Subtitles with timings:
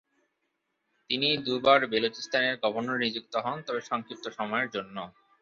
[1.09, 4.95] তিনি দু'বার বেলুচিস্তানের গভর্নর নিযুক্ত হন তবে সংক্ষিপ্ত সময়ের জন্য।